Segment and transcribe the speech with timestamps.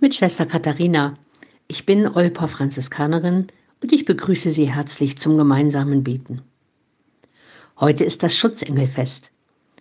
[0.00, 1.14] mit Schwester Katharina.
[1.66, 3.48] Ich bin Olpa Franziskanerin
[3.82, 6.42] und ich begrüße Sie herzlich zum gemeinsamen Beten.
[7.80, 9.32] Heute ist das Schutzengelfest.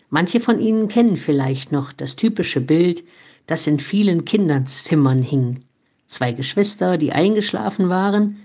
[0.09, 3.03] Manche von Ihnen kennen vielleicht noch das typische Bild,
[3.45, 5.65] das in vielen Kinderzimmern hing.
[6.07, 8.37] Zwei Geschwister, die eingeschlafen waren,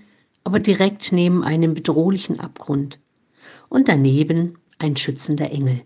[0.43, 2.99] aber direkt neben einem bedrohlichen Abgrund.
[3.69, 5.81] Und daneben ein schützender Engel.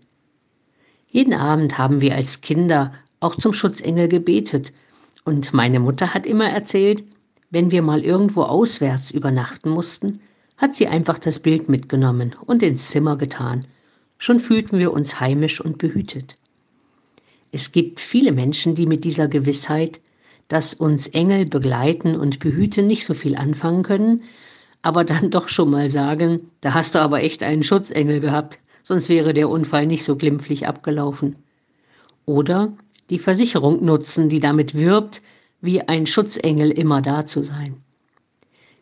[1.08, 4.72] Jeden Abend haben wir als Kinder auch zum Schutzengel gebetet
[5.28, 7.04] und meine Mutter hat immer erzählt,
[7.50, 10.20] wenn wir mal irgendwo auswärts übernachten mussten,
[10.56, 13.66] hat sie einfach das Bild mitgenommen und ins Zimmer getan.
[14.16, 16.38] Schon fühlten wir uns heimisch und behütet.
[17.52, 20.00] Es gibt viele Menschen, die mit dieser Gewissheit,
[20.48, 24.22] dass uns Engel begleiten und behüten, nicht so viel anfangen können,
[24.80, 29.10] aber dann doch schon mal sagen, da hast du aber echt einen Schutzengel gehabt, sonst
[29.10, 31.36] wäre der Unfall nicht so glimpflich abgelaufen.
[32.24, 32.72] Oder
[33.10, 35.22] die Versicherung nutzen, die damit wirbt,
[35.60, 37.76] wie ein Schutzengel immer da zu sein.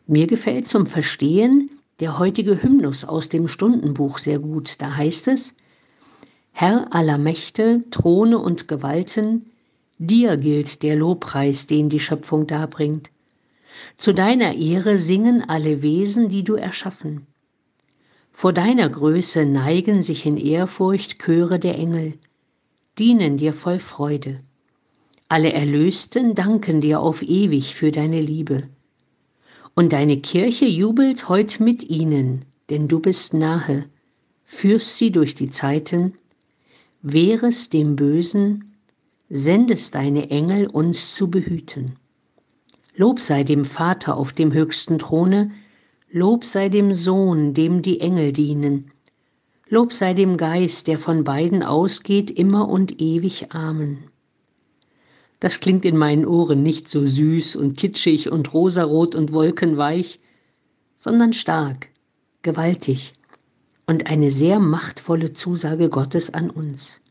[0.05, 4.81] Mir gefällt zum Verstehen der heutige Hymnus aus dem Stundenbuch sehr gut.
[4.81, 5.55] Da heißt es,
[6.51, 9.47] Herr aller Mächte, Throne und Gewalten,
[9.97, 13.09] dir gilt der Lobpreis, den die Schöpfung darbringt.
[13.97, 17.27] Zu deiner Ehre singen alle Wesen, die du erschaffen.
[18.31, 22.13] Vor deiner Größe neigen sich in Ehrfurcht Chöre der Engel
[22.99, 24.39] dienen dir voll Freude.
[25.29, 28.63] Alle Erlösten danken dir auf ewig für deine Liebe.
[29.75, 33.85] Und deine Kirche jubelt heut mit ihnen, denn du bist nahe,
[34.45, 36.13] führst sie durch die Zeiten,
[37.01, 38.73] wehrest dem Bösen,
[39.29, 41.97] sendest deine Engel uns zu behüten.
[42.95, 45.51] Lob sei dem Vater auf dem höchsten Throne,
[46.09, 48.91] Lob sei dem Sohn, dem die Engel dienen,
[49.69, 53.51] Lob sei dem Geist, der von beiden ausgeht, immer und ewig.
[53.51, 54.05] Amen.
[55.39, 60.19] Das klingt in meinen Ohren nicht so süß und kitschig und rosarot und wolkenweich,
[60.97, 61.89] sondern stark,
[62.41, 63.13] gewaltig
[63.85, 67.01] und eine sehr machtvolle Zusage Gottes an uns.